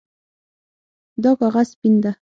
[1.23, 2.11] دا کاغذ سپین ده